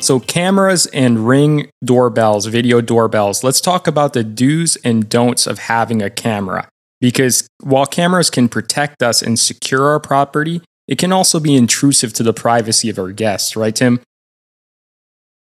So, 0.00 0.18
cameras 0.18 0.86
and 0.86 1.28
ring 1.28 1.70
doorbells, 1.84 2.46
video 2.46 2.80
doorbells, 2.80 3.44
let's 3.44 3.60
talk 3.60 3.86
about 3.86 4.14
the 4.14 4.24
do's 4.24 4.76
and 4.76 5.08
don'ts 5.08 5.46
of 5.46 5.58
having 5.58 6.00
a 6.02 6.08
camera. 6.08 6.68
Because 7.00 7.46
while 7.60 7.86
cameras 7.86 8.30
can 8.30 8.48
protect 8.48 9.02
us 9.02 9.22
and 9.22 9.38
secure 9.38 9.88
our 9.88 10.00
property, 10.00 10.62
it 10.88 10.98
can 10.98 11.12
also 11.12 11.38
be 11.38 11.54
intrusive 11.54 12.12
to 12.14 12.22
the 12.22 12.32
privacy 12.32 12.88
of 12.88 12.98
our 12.98 13.12
guests, 13.12 13.56
right, 13.56 13.74
Tim? 13.74 14.00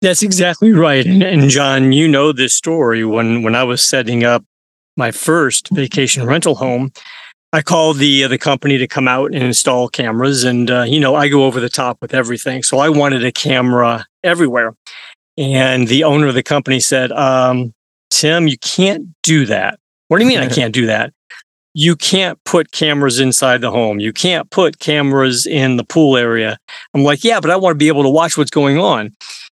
That's 0.00 0.22
exactly 0.22 0.72
right. 0.72 1.04
And, 1.04 1.22
and 1.22 1.50
John, 1.50 1.92
you 1.92 2.06
know 2.06 2.32
this 2.32 2.54
story. 2.54 3.04
When 3.04 3.42
when 3.42 3.54
I 3.54 3.64
was 3.64 3.82
setting 3.82 4.22
up 4.22 4.44
my 4.96 5.10
first 5.10 5.68
vacation 5.72 6.26
rental 6.26 6.54
home, 6.54 6.92
I 7.54 7.62
called 7.62 7.98
the 7.98 8.24
uh, 8.24 8.28
the 8.28 8.36
company 8.36 8.78
to 8.78 8.88
come 8.88 9.06
out 9.06 9.32
and 9.32 9.40
install 9.40 9.88
cameras, 9.88 10.42
and 10.42 10.68
uh, 10.68 10.82
you 10.82 10.98
know 10.98 11.14
I 11.14 11.28
go 11.28 11.44
over 11.44 11.60
the 11.60 11.68
top 11.68 11.98
with 12.02 12.12
everything. 12.12 12.64
So 12.64 12.80
I 12.80 12.88
wanted 12.88 13.24
a 13.24 13.30
camera 13.30 14.06
everywhere, 14.24 14.74
and 15.38 15.86
the 15.86 16.02
owner 16.02 16.26
of 16.26 16.34
the 16.34 16.42
company 16.42 16.80
said, 16.80 17.12
um, 17.12 17.72
"Tim, 18.10 18.48
you 18.48 18.58
can't 18.58 19.06
do 19.22 19.46
that." 19.46 19.78
What 20.08 20.18
do 20.18 20.24
you 20.24 20.28
mean 20.28 20.40
I 20.40 20.48
can't 20.60 20.74
do 20.74 20.86
that? 20.86 21.12
You 21.74 21.94
can't 21.94 22.42
put 22.42 22.72
cameras 22.72 23.20
inside 23.20 23.60
the 23.60 23.70
home. 23.70 24.00
You 24.00 24.12
can't 24.12 24.50
put 24.50 24.80
cameras 24.80 25.46
in 25.46 25.76
the 25.76 25.84
pool 25.84 26.16
area. 26.16 26.58
I'm 26.92 27.04
like, 27.04 27.22
yeah, 27.22 27.38
but 27.38 27.52
I 27.52 27.56
want 27.56 27.74
to 27.74 27.78
be 27.78 27.88
able 27.88 28.02
to 28.02 28.10
watch 28.10 28.36
what's 28.36 28.50
going 28.50 28.78
on. 28.78 29.12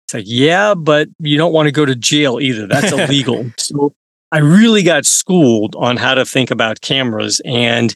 It's 0.04 0.14
like, 0.14 0.24
yeah, 0.26 0.74
but 0.74 1.08
you 1.20 1.36
don't 1.36 1.52
want 1.52 1.66
to 1.66 1.72
go 1.72 1.84
to 1.86 1.94
jail 1.94 2.40
either. 2.40 2.66
That's 2.66 2.92
illegal. 2.92 3.50
so 3.56 3.94
I 4.34 4.38
really 4.38 4.82
got 4.82 5.06
schooled 5.06 5.76
on 5.76 5.96
how 5.96 6.14
to 6.14 6.24
think 6.24 6.50
about 6.50 6.80
cameras. 6.80 7.40
And 7.44 7.94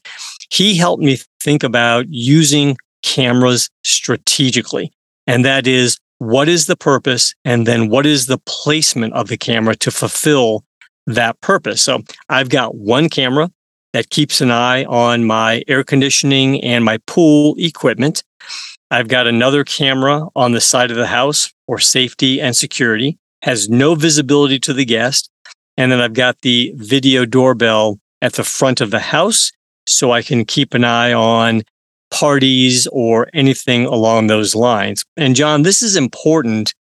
he 0.52 0.76
helped 0.76 1.02
me 1.02 1.18
think 1.40 1.64
about 1.64 2.06
using 2.10 2.76
cameras 3.02 3.68
strategically. 3.82 4.92
And 5.26 5.44
that 5.44 5.66
is 5.66 5.98
what 6.18 6.48
is 6.48 6.66
the 6.66 6.76
purpose? 6.76 7.34
And 7.44 7.66
then 7.66 7.88
what 7.88 8.06
is 8.06 8.26
the 8.26 8.38
placement 8.46 9.14
of 9.14 9.26
the 9.26 9.36
camera 9.36 9.74
to 9.78 9.90
fulfill 9.90 10.62
that 11.08 11.40
purpose? 11.40 11.82
So 11.82 12.04
I've 12.28 12.50
got 12.50 12.76
one 12.76 13.08
camera 13.08 13.50
that 13.92 14.10
keeps 14.10 14.40
an 14.40 14.52
eye 14.52 14.84
on 14.84 15.24
my 15.24 15.64
air 15.66 15.82
conditioning 15.82 16.62
and 16.62 16.84
my 16.84 16.98
pool 17.08 17.56
equipment. 17.58 18.22
I've 18.92 19.08
got 19.08 19.26
another 19.26 19.64
camera 19.64 20.28
on 20.36 20.52
the 20.52 20.60
side 20.60 20.92
of 20.92 20.98
the 20.98 21.08
house 21.08 21.52
for 21.66 21.80
safety 21.80 22.40
and 22.40 22.56
security, 22.56 23.18
has 23.42 23.68
no 23.68 23.96
visibility 23.96 24.60
to 24.60 24.72
the 24.72 24.84
guest. 24.84 25.30
And 25.78 25.92
then 25.92 26.00
I've 26.00 26.12
got 26.12 26.40
the 26.42 26.72
video 26.74 27.24
doorbell 27.24 28.00
at 28.20 28.32
the 28.32 28.42
front 28.42 28.80
of 28.80 28.90
the 28.90 28.98
house 28.98 29.52
so 29.86 30.10
I 30.10 30.22
can 30.22 30.44
keep 30.44 30.74
an 30.74 30.82
eye 30.82 31.12
on 31.12 31.62
parties 32.10 32.88
or 32.90 33.28
anything 33.32 33.86
along 33.86 34.26
those 34.26 34.56
lines. 34.56 35.04
And 35.16 35.36
John, 35.36 35.62
this 35.62 35.80
is 35.80 35.94
important. 35.94 36.74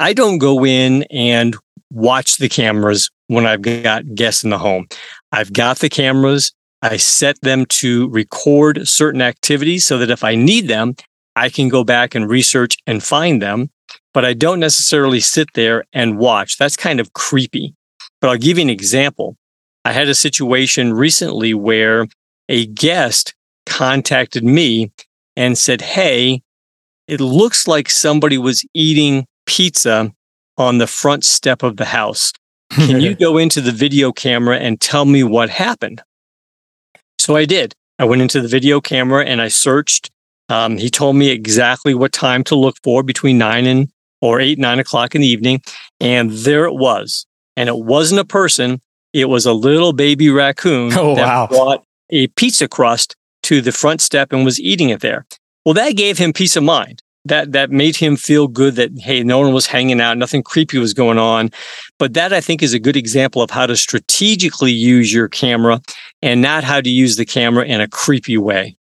I 0.00 0.14
don't 0.14 0.38
go 0.38 0.66
in 0.66 1.04
and 1.12 1.56
watch 1.92 2.38
the 2.38 2.48
cameras 2.48 3.08
when 3.28 3.46
I've 3.46 3.62
got 3.62 4.16
guests 4.16 4.42
in 4.42 4.50
the 4.50 4.58
home. 4.58 4.88
I've 5.30 5.52
got 5.52 5.78
the 5.78 5.88
cameras. 5.88 6.52
I 6.82 6.96
set 6.96 7.40
them 7.42 7.66
to 7.66 8.08
record 8.08 8.88
certain 8.88 9.22
activities 9.22 9.86
so 9.86 9.96
that 9.98 10.10
if 10.10 10.24
I 10.24 10.34
need 10.34 10.66
them, 10.66 10.96
I 11.36 11.50
can 11.50 11.68
go 11.68 11.84
back 11.84 12.16
and 12.16 12.28
research 12.28 12.78
and 12.84 13.00
find 13.00 13.40
them. 13.40 13.70
But 14.12 14.24
I 14.24 14.32
don't 14.32 14.58
necessarily 14.58 15.20
sit 15.20 15.48
there 15.54 15.84
and 15.92 16.18
watch. 16.18 16.58
That's 16.58 16.76
kind 16.76 16.98
of 16.98 17.12
creepy. 17.12 17.76
But 18.20 18.30
I'll 18.30 18.38
give 18.38 18.58
you 18.58 18.62
an 18.62 18.70
example. 18.70 19.36
I 19.84 19.92
had 19.92 20.08
a 20.08 20.14
situation 20.14 20.94
recently 20.94 21.52
where 21.52 22.06
a 22.48 22.66
guest 22.66 23.34
contacted 23.66 24.44
me 24.44 24.92
and 25.36 25.58
said, 25.58 25.80
Hey, 25.80 26.42
it 27.06 27.20
looks 27.20 27.68
like 27.68 27.90
somebody 27.90 28.38
was 28.38 28.64
eating 28.72 29.26
pizza 29.46 30.12
on 30.56 30.78
the 30.78 30.86
front 30.86 31.24
step 31.24 31.62
of 31.62 31.76
the 31.76 31.84
house. 31.84 32.32
Can 32.70 33.00
you 33.00 33.14
go 33.26 33.36
into 33.36 33.60
the 33.60 33.72
video 33.72 34.12
camera 34.12 34.58
and 34.58 34.80
tell 34.80 35.04
me 35.04 35.22
what 35.22 35.50
happened? 35.50 36.02
So 37.18 37.36
I 37.36 37.44
did. 37.44 37.74
I 37.98 38.04
went 38.04 38.22
into 38.22 38.40
the 38.40 38.48
video 38.48 38.80
camera 38.80 39.24
and 39.24 39.40
I 39.40 39.48
searched. 39.48 40.10
Um, 40.48 40.76
he 40.76 40.90
told 40.90 41.16
me 41.16 41.30
exactly 41.30 41.94
what 41.94 42.12
time 42.12 42.44
to 42.44 42.54
look 42.54 42.76
for 42.82 43.02
between 43.02 43.38
nine 43.38 43.66
and 43.66 43.88
or 44.20 44.40
eight, 44.40 44.58
nine 44.58 44.78
o'clock 44.78 45.14
in 45.14 45.20
the 45.20 45.26
evening. 45.26 45.62
And 46.00 46.30
there 46.30 46.64
it 46.64 46.74
was 46.74 47.26
and 47.56 47.68
it 47.68 47.78
wasn't 47.78 48.20
a 48.20 48.24
person. 48.24 48.80
It 49.12 49.26
was 49.26 49.46
a 49.46 49.52
little 49.52 49.92
baby 49.92 50.30
raccoon 50.30 50.92
oh, 50.96 51.14
that 51.14 51.26
wow. 51.26 51.46
brought 51.46 51.84
a 52.10 52.26
pizza 52.28 52.68
crust 52.68 53.16
to 53.44 53.60
the 53.60 53.72
front 53.72 54.00
step 54.00 54.32
and 54.32 54.44
was 54.44 54.60
eating 54.60 54.90
it 54.90 55.00
there. 55.00 55.26
Well, 55.64 55.74
that 55.74 55.96
gave 55.96 56.18
him 56.18 56.32
peace 56.32 56.56
of 56.56 56.64
mind. 56.64 57.00
That 57.26 57.52
that 57.52 57.70
made 57.70 57.96
him 57.96 58.16
feel 58.16 58.48
good 58.48 58.74
that 58.74 58.90
hey, 58.98 59.22
no 59.22 59.40
one 59.40 59.54
was 59.54 59.64
hanging 59.64 59.98
out, 59.98 60.18
nothing 60.18 60.42
creepy 60.42 60.76
was 60.76 60.92
going 60.92 61.16
on. 61.16 61.50
But 61.98 62.12
that 62.14 62.34
I 62.34 62.42
think 62.42 62.62
is 62.62 62.74
a 62.74 62.78
good 62.78 62.96
example 62.96 63.40
of 63.40 63.50
how 63.50 63.64
to 63.64 63.76
strategically 63.76 64.72
use 64.72 65.10
your 65.10 65.28
camera 65.28 65.80
and 66.20 66.42
not 66.42 66.64
how 66.64 66.82
to 66.82 66.90
use 66.90 67.16
the 67.16 67.24
camera 67.24 67.64
in 67.64 67.80
a 67.80 67.88
creepy 67.88 68.36
way. 68.36 68.76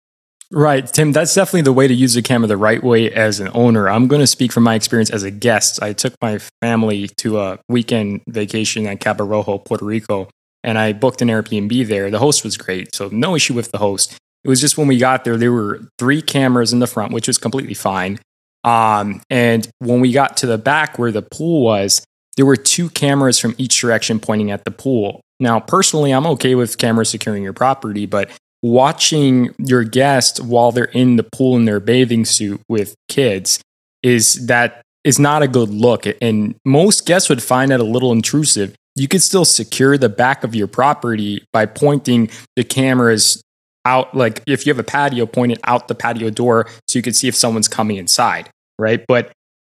Right, 0.53 0.85
Tim, 0.85 1.13
that's 1.13 1.34
definitely 1.34 1.62
the 1.62 1.72
way 1.72 1.88
to 1.88 1.94
use 1.94 2.13
the 2.13 2.22
camera 2.22 2.45
the 2.45 2.57
right 2.57 2.84
way 2.84 3.09
as 3.09 3.39
an 3.39 3.50
owner. 3.53 3.88
I'm 3.88 4.07
going 4.07 4.19
to 4.19 4.28
speak 4.28 4.51
from 4.51 4.63
my 4.63 4.75
experience 4.75 5.09
as 5.09 5.23
a 5.23 5.31
guest. 5.31 5.81
I 5.81 5.94
took 5.94 6.13
my 6.22 6.39
family 6.62 7.07
to 7.19 7.39
a 7.39 7.59
weekend 7.69 8.22
vacation 8.28 8.85
at 8.85 9.00
Cabo 9.00 9.23
Rojo, 9.23 9.59
Puerto 9.59 9.85
Rico, 9.85 10.28
and 10.62 10.78
I 10.78 10.91
booked 10.91 11.22
an 11.22 11.29
Airbnb 11.29 11.88
there. 11.88 12.12
The 12.12 12.19
host 12.19 12.44
was 12.44 12.57
great, 12.57 12.94
so 12.94 13.07
no 13.13 13.34
issue 13.34 13.53
with 13.53 13.72
the 13.72 13.78
host. 13.78 14.17
It 14.44 14.50
was 14.50 14.59
just 14.59 14.78
when 14.78 14.88
we 14.88 14.97
got 14.97 15.23
there, 15.23 15.38
there 15.38 15.53
were 15.53 15.88
three 15.97 16.22
cameras 16.22 16.73
in 16.73 16.79
the 16.79 16.88
front, 16.88 17.13
which 17.13 17.28
was 17.28 17.38
completely 17.38 17.73
fine. 17.73 18.19
Um, 18.66 19.22
and 19.29 19.69
when 19.79 20.01
we 20.01 20.12
got 20.12 20.35
to 20.38 20.47
the 20.47 20.57
back 20.57 21.00
where 21.00 21.13
the 21.13 21.22
pool 21.22 21.63
was, 21.63 22.03
there 22.35 22.45
were 22.45 22.57
two 22.57 22.89
cameras 22.89 23.39
from 23.39 23.56
each 23.57 23.79
direction 23.79 24.19
pointing 24.19 24.51
at 24.51 24.66
the 24.66 24.72
pool. 24.72 25.22
Now, 25.39 25.59
personally, 25.59 26.12
I'm 26.12 26.28
okay 26.28 26.56
with 26.56 26.78
cameras 26.78 27.09
securing 27.09 27.41
your 27.41 27.53
property, 27.53 28.06
but 28.06 28.29
watching 28.61 29.53
your 29.57 29.83
guest 29.83 30.44
while 30.44 30.72
they're 30.72 30.85
in 30.85 31.16
the 31.16 31.23
pool 31.23 31.55
in 31.55 31.66
their 31.66 31.79
bathing 31.79 32.25
suit 32.25 32.61
with 32.69 32.95
kids 33.07 33.61
is 34.03 34.47
that 34.47 34.81
is 35.03 35.17
not 35.17 35.41
a 35.41 35.47
good 35.47 35.69
look. 35.69 36.05
And 36.22 36.55
most 36.63 37.05
guests 37.05 37.29
would 37.29 37.41
find 37.41 37.71
that 37.71 37.79
a 37.79 37.83
little 37.83 38.11
intrusive. 38.11 38.75
You 38.95 39.07
could 39.07 39.21
still 39.21 39.45
secure 39.45 39.97
the 39.97 40.09
back 40.09 40.44
of 40.44 40.53
your 40.53 40.67
property 40.67 41.44
by 41.53 41.66
pointing 41.66 42.29
the 42.55 42.63
cameras 42.63 43.41
out 43.83 44.16
like 44.16 44.44
if 44.45 44.66
you 44.66 44.71
have 44.71 44.79
a 44.79 44.83
patio 44.83 45.25
point 45.25 45.53
it 45.53 45.59
out 45.63 45.88
the 45.88 45.95
patio 45.95 46.29
door 46.29 46.67
so 46.88 47.00
you 47.00 47.01
can 47.01 47.13
see 47.13 47.27
if 47.27 47.33
someone's 47.33 47.67
coming 47.67 47.97
inside 47.97 48.47
right? 48.77 49.05
But 49.07 49.31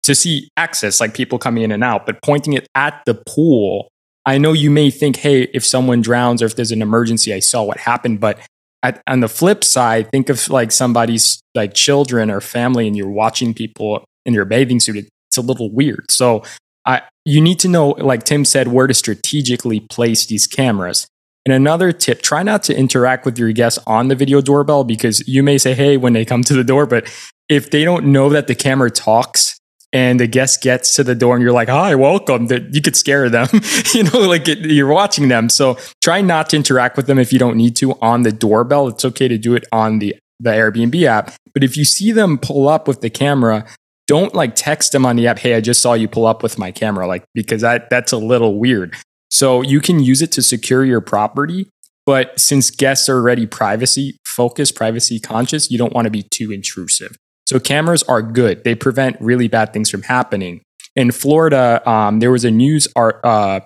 to 0.08 0.16
see 0.16 0.50
access 0.56 1.02
like 1.02 1.14
people 1.14 1.38
coming 1.38 1.64
in 1.64 1.72
and 1.72 1.84
out 1.84 2.06
but 2.06 2.22
pointing 2.24 2.54
it 2.54 2.66
at 2.76 3.02
the 3.06 3.14
pool 3.14 3.90
i 4.26 4.38
know 4.38 4.54
you 4.54 4.72
may 4.72 4.90
think 4.90 5.18
hey 5.18 5.44
if 5.54 5.66
someone 5.66 6.02
drowns 6.02 6.42
or 6.42 6.46
if 6.46 6.56
there's 6.56 6.72
an 6.72 6.82
emergency 6.82 7.34
i 7.34 7.40
saw 7.40 7.62
what 7.62 7.78
happened 7.78 8.18
but 8.18 8.40
at, 8.84 9.02
on 9.08 9.20
the 9.22 9.28
flip 9.28 9.64
side, 9.64 10.10
think 10.12 10.30
of 10.30 10.50
like 10.50 10.72
somebody's 10.72 11.42
like 11.56 11.74
children 11.74 12.30
or 12.30 12.42
family, 12.42 12.88
and 12.88 12.96
you're 12.96 13.10
watching 13.10 13.54
people 13.54 14.04
in 14.26 14.34
your 14.34 14.46
bathing 14.46 14.80
suit. 14.80 15.08
It's 15.30 15.38
a 15.38 15.42
little 15.42 15.72
weird. 15.72 16.06
So, 16.10 16.44
I 16.86 17.02
you 17.26 17.42
need 17.42 17.60
to 17.60 17.68
know, 17.68 17.90
like 17.90 18.24
Tim 18.24 18.46
said, 18.46 18.70
where 18.70 18.88
to 18.88 18.94
strategically 18.94 19.82
place 19.82 20.26
these 20.26 20.48
cameras. 20.48 21.08
And 21.46 21.54
another 21.54 21.92
tip: 21.92 22.22
try 22.22 22.44
not 22.44 22.64
to 22.64 22.78
interact 22.78 23.26
with 23.26 23.38
your 23.38 23.52
guests 23.52 23.80
on 23.88 24.08
the 24.08 24.16
video 24.16 24.42
doorbell 24.42 24.84
because 24.84 25.28
you 25.28 25.44
may 25.44 25.58
say, 25.58 25.74
"Hey," 25.74 25.98
when 25.98 26.14
they 26.14 26.26
come 26.26 26.44
to 26.44 26.54
the 26.54 26.64
door, 26.64 26.86
but 26.86 27.12
if 27.50 27.72
they 27.72 27.84
don't 27.84 28.08
know 28.08 28.30
that 28.30 28.48
the 28.48 28.56
camera 28.56 28.92
talks 28.92 29.57
and 29.98 30.20
the 30.20 30.28
guest 30.28 30.62
gets 30.62 30.94
to 30.94 31.04
the 31.04 31.16
door 31.16 31.34
and 31.34 31.42
you're 31.42 31.52
like, 31.52 31.70
hi, 31.70 31.96
welcome, 31.96 32.48
you 32.72 32.84
could 32.84 32.96
scare 32.96 33.32
them. 33.32 33.48
you 33.96 34.04
know, 34.04 34.20
like 34.20 34.48
it, 34.48 34.60
you're 34.60 34.86
watching 34.94 35.28
them. 35.28 35.50
So 35.50 35.76
try 36.04 36.22
not 36.22 36.52
to 36.52 36.56
interact 36.56 36.98
with 36.98 37.08
them 37.08 37.18
if 37.18 37.34
you 37.34 37.40
don't 37.40 37.58
need 37.58 37.76
to 37.78 37.94
on 37.94 38.22
the 38.22 38.32
doorbell. 38.32 38.90
It's 38.90 39.04
okay 39.06 39.28
to 39.28 39.40
do 39.40 39.56
it 39.56 39.66
on 39.72 39.98
the, 39.98 40.16
the 40.40 40.52
Airbnb 40.52 41.04
app. 41.04 41.34
But 41.52 41.64
if 41.64 41.76
you 41.76 41.84
see 41.84 42.12
them 42.12 42.38
pull 42.38 42.70
up 42.70 42.88
with 42.88 43.02
the 43.02 43.10
camera, 43.10 43.66
don't 44.06 44.36
like 44.36 44.54
text 44.56 44.92
them 44.92 45.04
on 45.04 45.16
the 45.16 45.26
app, 45.26 45.40
hey, 45.40 45.56
I 45.56 45.62
just 45.62 45.82
saw 45.82 45.94
you 45.94 46.08
pull 46.08 46.28
up 46.28 46.44
with 46.44 46.60
my 46.60 46.72
camera, 46.72 47.08
like 47.08 47.26
because 47.34 47.62
that 47.62 47.90
that's 47.90 48.12
a 48.12 48.18
little 48.18 48.60
weird. 48.60 48.96
So 49.32 49.64
you 49.64 49.82
can 49.82 50.00
use 50.00 50.22
it 50.22 50.32
to 50.34 50.44
secure 50.44 50.86
your 50.86 51.02
property. 51.02 51.66
But 52.06 52.40
since 52.40 52.70
guests 52.70 53.10
are 53.10 53.18
already 53.18 53.48
privacy 53.48 54.18
focused, 54.26 54.76
privacy 54.76 55.20
conscious, 55.20 55.72
you 55.72 55.80
don't 55.80 55.94
want 55.94 56.06
to 56.06 56.12
be 56.12 56.22
too 56.22 56.52
intrusive. 56.52 57.18
So 57.48 57.60
cameras 57.60 58.04
are 58.04 58.22
good. 58.22 58.66
They 58.66 58.76
prevent 58.76 59.20
really 59.22 59.48
bad 59.48 59.72
things 59.72 59.90
from 59.90 60.04
happening. 60.04 60.62
In 60.98 61.12
Florida, 61.12 61.82
um, 61.90 62.20
there 62.20 62.32
was 62.32 62.44
a 62.44 62.52
news 62.52 62.88
art 62.96 63.22
uh, 63.24 63.62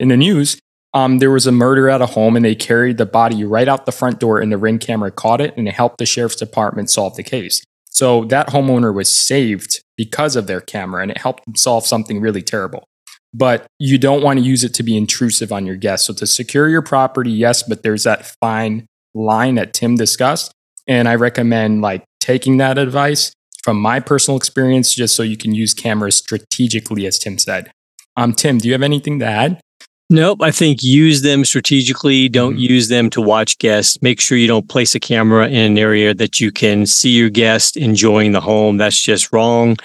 in 0.00 0.08
the 0.08 0.16
news. 0.16 0.58
Um, 0.94 1.18
there 1.18 1.30
was 1.30 1.46
a 1.46 1.52
murder 1.52 1.90
at 1.90 2.00
a 2.00 2.06
home, 2.06 2.36
and 2.36 2.44
they 2.44 2.54
carried 2.54 2.96
the 2.96 3.04
body 3.04 3.44
right 3.44 3.68
out 3.68 3.84
the 3.84 3.92
front 3.92 4.20
door, 4.20 4.40
and 4.40 4.50
the 4.50 4.56
ring 4.56 4.78
camera 4.78 5.10
caught 5.10 5.42
it, 5.42 5.54
and 5.56 5.68
it 5.68 5.74
helped 5.74 5.98
the 5.98 6.06
sheriff's 6.06 6.36
department 6.36 6.88
solve 6.88 7.16
the 7.16 7.22
case. 7.22 7.62
So 7.90 8.24
that 8.26 8.48
homeowner 8.48 8.94
was 8.94 9.14
saved 9.14 9.82
because 9.96 10.36
of 10.36 10.46
their 10.46 10.62
camera, 10.62 11.02
and 11.02 11.10
it 11.10 11.18
helped 11.18 11.44
them 11.44 11.56
solve 11.56 11.86
something 11.86 12.20
really 12.20 12.40
terrible. 12.40 12.88
But 13.34 13.66
you 13.78 13.98
don't 13.98 14.22
want 14.22 14.38
to 14.38 14.44
use 14.44 14.64
it 14.64 14.72
to 14.74 14.82
be 14.82 14.96
intrusive 14.96 15.52
on 15.52 15.66
your 15.66 15.76
guests. 15.76 16.06
So 16.06 16.14
to 16.14 16.26
secure 16.26 16.68
your 16.70 16.82
property, 16.82 17.32
yes, 17.32 17.62
but 17.62 17.82
there's 17.82 18.04
that 18.04 18.34
fine 18.40 18.86
line 19.14 19.56
that 19.56 19.74
Tim 19.74 19.96
discussed, 19.96 20.52
and 20.86 21.08
I 21.08 21.14
recommend 21.14 21.82
like 21.82 22.04
taking 22.20 22.56
that 22.58 22.78
advice 22.78 23.32
from 23.62 23.80
my 23.80 24.00
personal 24.00 24.36
experience, 24.36 24.94
just 24.94 25.16
so 25.16 25.22
you 25.22 25.36
can 25.36 25.54
use 25.54 25.74
cameras 25.74 26.16
strategically, 26.16 27.06
as 27.06 27.18
Tim 27.18 27.38
said. 27.38 27.70
Um, 28.16 28.32
Tim, 28.32 28.58
do 28.58 28.68
you 28.68 28.72
have 28.72 28.82
anything 28.82 29.18
to 29.18 29.26
add? 29.26 29.60
Nope. 30.08 30.40
I 30.40 30.52
think 30.52 30.82
use 30.82 31.22
them 31.22 31.44
strategically. 31.44 32.28
Don't 32.28 32.52
mm-hmm. 32.52 32.72
use 32.72 32.88
them 32.88 33.10
to 33.10 33.20
watch 33.20 33.58
guests. 33.58 34.00
Make 34.02 34.20
sure 34.20 34.38
you 34.38 34.46
don't 34.46 34.68
place 34.68 34.94
a 34.94 35.00
camera 35.00 35.48
in 35.48 35.72
an 35.72 35.78
area 35.78 36.14
that 36.14 36.38
you 36.38 36.52
can 36.52 36.86
see 36.86 37.10
your 37.10 37.28
guest 37.28 37.76
enjoying 37.76 38.32
the 38.32 38.40
home. 38.40 38.76
That's 38.76 39.02
just 39.02 39.32
wrong. 39.32 39.76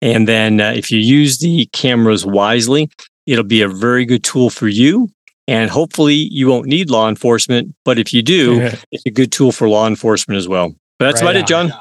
And 0.00 0.26
then 0.26 0.60
uh, 0.60 0.72
if 0.74 0.90
you 0.90 0.98
use 0.98 1.38
the 1.38 1.66
cameras 1.72 2.24
wisely, 2.24 2.88
it'll 3.26 3.44
be 3.44 3.60
a 3.60 3.68
very 3.68 4.06
good 4.06 4.24
tool 4.24 4.48
for 4.48 4.68
you. 4.68 5.10
And 5.48 5.70
hopefully 5.70 6.14
you 6.14 6.46
won't 6.46 6.66
need 6.66 6.90
law 6.90 7.08
enforcement. 7.08 7.74
But 7.84 7.98
if 7.98 8.12
you 8.12 8.22
do, 8.22 8.70
it's 8.92 9.06
a 9.06 9.10
good 9.10 9.32
tool 9.32 9.50
for 9.50 9.68
law 9.68 9.88
enforcement 9.88 10.38
as 10.38 10.46
well. 10.46 10.76
But 10.98 11.06
that's 11.06 11.22
right 11.22 11.30
about 11.30 11.36
on. 11.36 11.42
it, 11.42 11.46
John. 11.46 11.72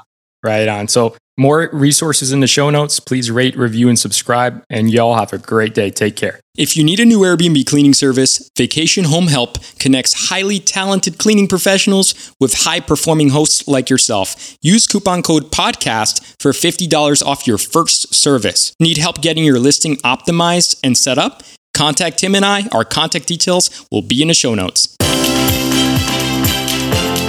Right 0.44 0.68
on. 0.68 0.88
So 0.88 1.16
more 1.38 1.70
resources 1.72 2.32
in 2.32 2.40
the 2.40 2.48
show 2.48 2.70
notes. 2.70 3.00
Please 3.00 3.30
rate, 3.30 3.56
review, 3.56 3.90
and 3.90 4.00
subscribe. 4.00 4.64
And 4.70 4.90
y'all 4.90 5.16
have 5.16 5.34
a 5.34 5.38
great 5.38 5.76
day. 5.76 5.92
Take 5.92 6.16
care. 6.16 6.40
If 6.58 6.76
you 6.76 6.84
need 6.84 7.00
a 7.00 7.06
new 7.06 7.20
Airbnb 7.20 7.68
cleaning 7.68 7.94
service, 7.94 8.50
Vacation 8.58 9.04
Home 9.04 9.28
Help 9.28 9.60
connects 9.78 10.30
highly 10.30 10.60
talented 10.60 11.20
cleaning 11.20 11.48
professionals 11.48 12.34
with 12.40 12.64
high 12.64 12.80
performing 12.80 13.30
hosts 13.30 13.68
like 13.68 13.90
yourself. 13.90 14.58
Use 14.62 14.88
coupon 14.88 15.22
code 15.22 15.52
PODCAST 15.52 16.42
for 16.42 16.52
$50 16.52 17.24
off 17.24 17.46
your 17.46 17.60
first 17.60 18.16
service. 18.16 18.74
Need 18.80 18.98
help 18.98 19.22
getting 19.22 19.44
your 19.44 19.60
listing 19.60 19.98
optimized 19.98 20.80
and 20.84 20.98
set 20.98 21.20
up? 21.20 21.44
Contact 21.78 22.18
Tim 22.18 22.34
and 22.34 22.44
I. 22.44 22.68
Our 22.72 22.84
contact 22.84 23.28
details 23.28 23.86
will 23.92 24.02
be 24.02 24.24
in 24.24 24.30
the 24.30 24.34
show 24.34 24.56
notes. 24.56 24.96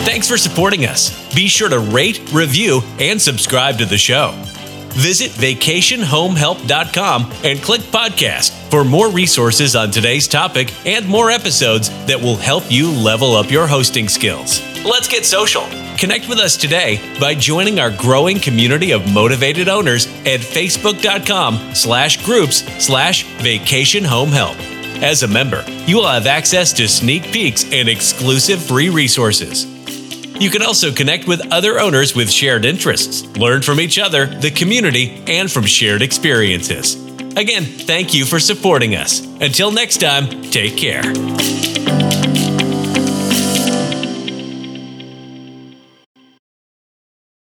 Thanks 0.07 0.27
for 0.27 0.39
supporting 0.39 0.87
us. 0.87 1.35
Be 1.35 1.49
sure 1.49 1.69
to 1.69 1.79
rate, 1.79 2.33
review, 2.33 2.81
and 2.99 3.21
subscribe 3.21 3.77
to 3.77 3.85
the 3.85 3.99
show. 3.99 4.33
Visit 4.95 5.33
vacationhomehelp.com 5.33 7.31
and 7.45 7.63
click 7.63 7.83
podcast 7.83 8.53
for 8.71 8.85
more 8.85 9.11
resources 9.11 9.77
on 9.77 9.91
today's 9.91 10.27
topic 10.27 10.73
and 10.87 11.07
more 11.07 11.31
episodes 11.31 11.91
that 12.07 12.19
will 12.19 12.37
help 12.37 12.65
you 12.71 12.91
level 12.91 13.37
up 13.37 13.51
your 13.51 13.67
hosting 13.67 14.09
skills. 14.09 14.63
Let's 14.85 15.09
get 15.09 15.27
social. 15.27 15.63
Connect 15.99 16.29
with 16.29 16.39
us 16.39 16.57
today 16.57 17.01
by 17.19 17.35
joining 17.35 17.81
our 17.81 17.91
growing 17.91 18.39
community 18.39 18.93
of 18.93 19.13
motivated 19.13 19.69
owners 19.69 20.07
at 20.25 20.41
facebook.com 20.41 21.75
slash 21.75 22.25
groups 22.25 22.59
slash 22.83 23.25
vacation 23.43 24.05
home 24.05 24.31
help. 24.31 24.57
As 25.03 25.23
a 25.23 25.29
member, 25.29 25.65
you 25.87 25.97
will 25.97 26.07
have 26.07 26.27
access 26.27 26.73
to 26.75 26.89
sneak 26.89 27.25
peeks 27.25 27.65
and 27.73 27.89
exclusive 27.89 28.63
free 28.63 28.89
resources. 28.89 29.67
You 30.41 30.51
can 30.51 30.63
also 30.63 30.93
connect 30.93 31.27
with 31.27 31.53
other 31.53 31.81
owners 31.81 32.15
with 32.15 32.31
shared 32.31 32.65
interests, 32.65 33.27
learn 33.37 33.63
from 33.63 33.81
each 33.81 33.99
other, 33.99 34.27
the 34.27 34.53
community, 34.53 35.23
and 35.27 35.51
from 35.51 35.65
shared 35.65 36.01
experiences. 36.01 36.95
Again, 37.37 37.65
thank 37.65 38.15
you 38.15 38.25
for 38.25 38.39
supporting 38.39 38.95
us. 38.95 39.21
Until 39.41 39.73
next 39.73 39.99
time, 39.99 40.43
take 40.51 40.77
care. 40.77 41.03